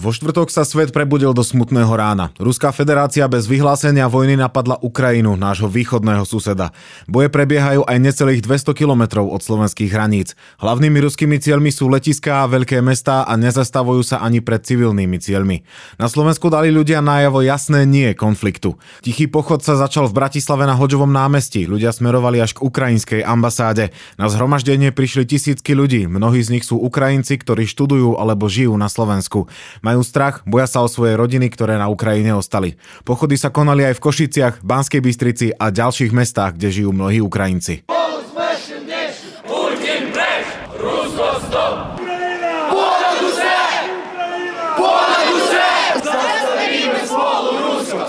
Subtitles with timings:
[0.00, 2.32] Vo štvrtok sa svet prebudil do smutného rána.
[2.40, 6.72] Ruská federácia bez vyhlásenia vojny napadla Ukrajinu, nášho východného suseda.
[7.04, 10.32] Boje prebiehajú aj necelých 200 kilometrov od slovenských hraníc.
[10.56, 15.68] Hlavnými ruskými cieľmi sú letiská veľké mestá a nezastavujú sa ani pred civilnými cieľmi.
[16.00, 18.80] Na Slovensku dali ľudia najavo jasné nie konfliktu.
[19.04, 21.68] Tichý pochod sa začal v Bratislave na Hoďovom námestí.
[21.68, 23.92] Ľudia smerovali až k ukrajinskej ambasáde.
[24.16, 26.08] Na zhromaždenie prišli tisícky ľudí.
[26.08, 29.44] Mnohí z nich sú Ukrajinci, ktorí študujú alebo žijú na Slovensku.
[29.90, 32.78] Majú strach, boja sa o svoje rodiny, ktoré na Ukrajine ostali.
[33.02, 37.99] Pochody sa konali aj v Košiciach, Banskej Bystrici a ďalších mestách, kde žijú mnohí Ukrajinci.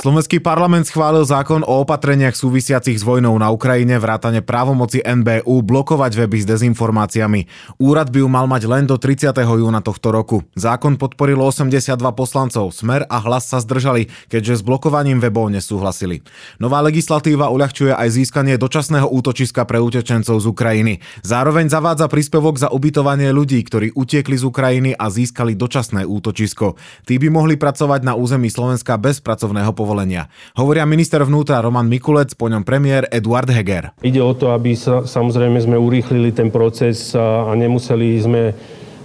[0.01, 6.17] Slovenský parlament schválil zákon o opatreniach súvisiacich s vojnou na Ukrajine vrátane právomoci NBU blokovať
[6.17, 7.45] weby s dezinformáciami.
[7.77, 9.29] Úrad by ju mal mať len do 30.
[9.37, 10.41] júna tohto roku.
[10.57, 16.25] Zákon podporilo 82 poslancov, Smer a Hlas sa zdržali, keďže s blokovaním webov nesúhlasili.
[16.57, 20.97] Nová legislatíva uľahčuje aj získanie dočasného útočiska pre utečencov z Ukrajiny.
[21.21, 26.73] Zároveň zavádza príspevok za ubytovanie ľudí, ktorí utiekli z Ukrajiny a získali dočasné útočisko.
[27.05, 30.31] Tí by mohli pracovať na území Slovenska bez pracovného povolenia povolenia.
[30.55, 33.91] Hovoria minister vnútra Roman Mikulec, po ňom premiér Eduard Heger.
[33.99, 38.55] Ide o to, aby sa, samozrejme sme urýchlili ten proces a nemuseli sme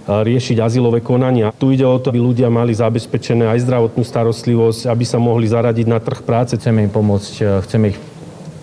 [0.07, 1.51] riešiť azylové konania.
[1.51, 5.83] Tu ide o to, aby ľudia mali zabezpečené aj zdravotnú starostlivosť, aby sa mohli zaradiť
[5.91, 6.55] na trh práce.
[6.55, 7.99] Chceme im pomôcť, chceme ich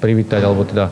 [0.01, 0.89] privítať, alebo teda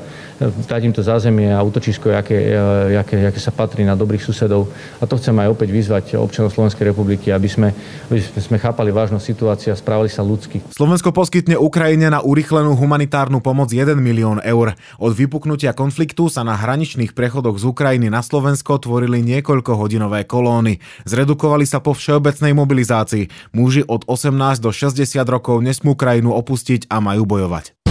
[0.51, 2.57] dať im to zázemie a útočisko, jaké,
[2.97, 4.73] jaké, jaké sa patrí na dobrých susedov.
[4.99, 7.69] A to chcem aj opäť vyzvať občanov Slovenskej republiky, aby sme,
[8.09, 10.65] aby sme chápali vážnosť situácie a správali sa ľudsky.
[10.73, 14.75] Slovensko poskytne Ukrajine na urýchlenú humanitárnu pomoc 1 milión eur.
[14.97, 20.81] Od vypuknutia konfliktu sa na hraničných prechodoch z Ukrajiny na Slovensko tvorili niekoľko hodinové kolóny.
[21.05, 23.53] Zredukovali sa po všeobecnej mobilizácii.
[23.53, 27.82] Muži od 18 do 60 rokov nesmú krajinu opustiť a majú bojovať.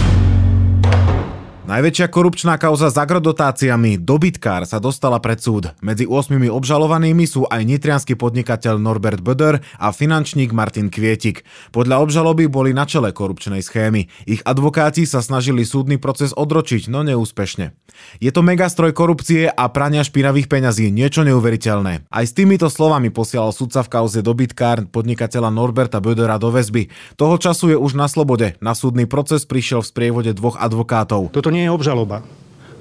[1.72, 5.72] Najväčšia korupčná kauza s agrodotáciami Dobytkár sa dostala pred súd.
[5.80, 11.48] Medzi 8 obžalovanými sú aj nitrianský podnikateľ Norbert Böder a finančník Martin Kvietik.
[11.72, 14.04] Podľa obžaloby boli na čele korupčnej schémy.
[14.28, 17.72] Ich advokáti sa snažili súdny proces odročiť, no neúspešne.
[18.18, 22.08] Je to megastroj korupcie a prania špinavých peňazí, niečo neuveriteľné.
[22.10, 26.90] Aj s týmito slovami posielal sudca v kauze Dobytkár podnikateľa Norberta Bödera do väzby.
[27.14, 28.58] Toho času je už na slobode.
[28.58, 31.30] Na súdny proces prišiel v sprievode dvoch advokátov.
[31.30, 32.26] Toto nie je obžaloba.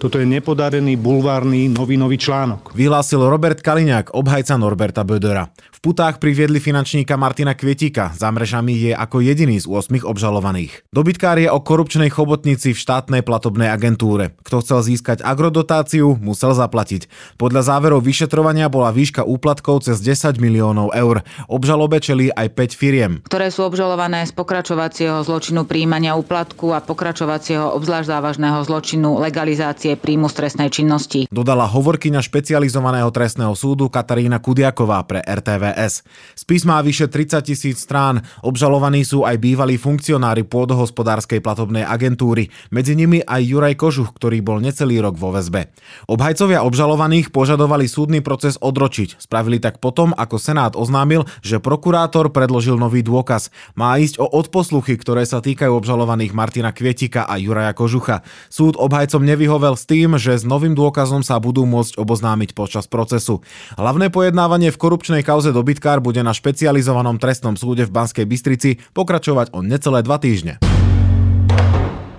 [0.01, 2.73] Toto je nepodarený bulvárny novinový článok.
[2.73, 5.53] Vyhlásil Robert Kaliňák, obhajca Norberta Bödera.
[5.77, 8.09] V putách priviedli finančníka Martina Kvietika.
[8.17, 10.89] Za mrežami je ako jediný z 8 obžalovaných.
[10.89, 14.33] Dobytkár je o korupčnej chobotnici v štátnej platobnej agentúre.
[14.41, 17.05] Kto chcel získať agrodotáciu, musel zaplatiť.
[17.37, 21.21] Podľa záverov vyšetrovania bola výška úplatkov cez 10 miliónov eur.
[21.45, 23.11] Obžalobe čelí aj 5 firiem.
[23.29, 30.11] Ktoré sú obžalované z pokračovacieho zločinu príjmania úplatku a pokračovacieho obzvlášť závažného zločinu legalizácie prevencie
[30.11, 31.27] príjmu stresnej činnosti.
[31.31, 36.03] Dodala hovorkyňa špecializovaného trestného súdu Katarína Kudiaková pre RTVS.
[36.35, 38.25] Spis má vyše 30 tisíc strán.
[38.43, 44.59] Obžalovaní sú aj bývalí funkcionári pôdohospodárskej platobnej agentúry, medzi nimi aj Juraj Kožuch, ktorý bol
[44.59, 45.71] necelý rok vo väzbe.
[46.11, 49.21] Obhajcovia obžalovaných požadovali súdny proces odročiť.
[49.21, 53.53] Spravili tak potom, ako Senát oznámil, že prokurátor predložil nový dôkaz.
[53.79, 58.25] Má ísť o odposluchy, ktoré sa týkajú obžalovaných Martina Kvietika a Juraja Kožucha.
[58.51, 63.41] Súd obhajcom nevyhovel s tým, že s novým dôkazom sa budú môcť oboznámiť počas procesu.
[63.81, 69.57] Hlavné pojednávanie v korupčnej kauze dobytkár bude na špecializovanom trestnom súde v Banskej Bystrici pokračovať
[69.57, 70.70] o necelé dva týždne.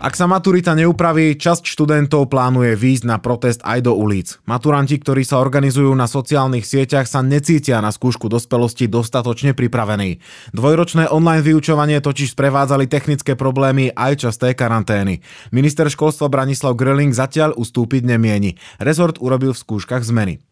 [0.03, 4.35] Ak sa maturita neupraví, časť študentov plánuje výjsť na protest aj do ulic.
[4.51, 10.19] Maturanti, ktorí sa organizujú na sociálnych sieťach, sa necítia na skúšku dospelosti dostatočne pripravení.
[10.59, 15.23] Dvojročné online vyučovanie totiž sprevádzali technické problémy aj časté karantény.
[15.55, 18.59] Minister školstva Branislav Gröling zatiaľ ustúpiť nemieni.
[18.83, 20.43] Rezort urobil v skúškach zmeny.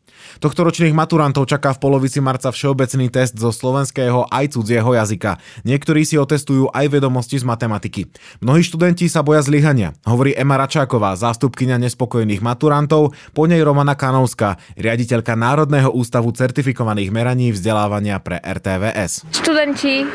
[0.40, 5.36] Tohtoročných maturantov čaká v polovici marca všeobecný test zo slovenského aj cudzieho jazyka.
[5.68, 8.08] Niektorí si otestujú aj vedomosti z matematiky.
[8.40, 14.56] Mnohí študenti sa boja zlyhania, hovorí Ema Račáková, zástupkynia nespokojných maturantov, po nej Romana Kanovská,
[14.80, 19.28] riaditeľka Národného ústavu certifikovaných meraní vzdelávania pre RTVS.
[19.30, 20.06] Študenti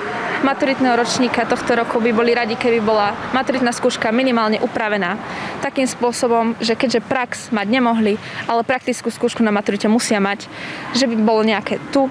[0.45, 5.17] maturitného ročníka tohto roku by boli radi, keby bola maturitná skúška minimálne upravená
[5.65, 10.45] takým spôsobom, že keďže prax mať nemohli, ale praktickú skúšku na maturite musia mať,
[10.93, 12.05] že by bolo nejaké tu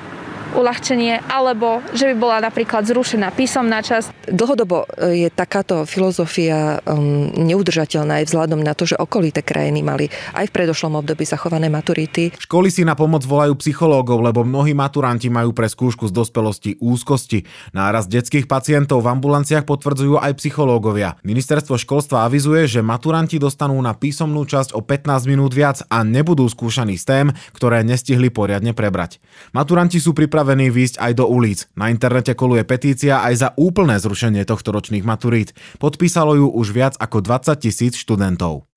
[0.55, 4.31] uľahčenie, alebo že by bola napríklad zrušená písomná časť.
[4.31, 10.07] Dlhodobo e, je takáto filozofia um, neudržateľná aj vzhľadom na to, že okolité krajiny mali
[10.33, 12.33] aj v predošlom období zachované maturity.
[12.39, 17.45] Školy si na pomoc volajú psychológov, lebo mnohí maturanti majú pre skúšku z dospelosti úzkosti.
[17.75, 21.19] Náraz detských pacientov v ambulanciách potvrdzujú aj psychológovia.
[21.27, 26.47] Ministerstvo školstva avizuje, že maturanti dostanú na písomnú časť o 15 minút viac a nebudú
[26.47, 29.19] skúšaní z tém, ktoré nestihli poriadne prebrať.
[29.57, 31.65] Maturanti sú pripravení výjsť aj do ulic.
[31.73, 35.57] Na internete koluje petícia aj za úplné zrušenie tohto ročných maturít.
[35.81, 38.69] Podpísalo ju už viac ako 20 tisíc študentov.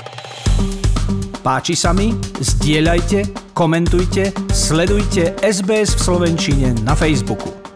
[1.43, 2.15] Páči sa mi?
[2.39, 7.66] Zdieľajte, komentujte, sledujte SBS v Slovenčine na Facebooku.